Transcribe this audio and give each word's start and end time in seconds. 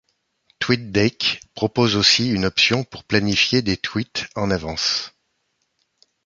TweetDeck 0.57 1.41
propose 1.53 1.95
aussi 1.95 2.31
une 2.31 2.45
option 2.45 2.83
pour 2.83 3.03
planifier 3.03 3.61
des 3.61 3.77
Tweets 3.77 4.25
en 4.33 4.49
avance. 4.49 5.11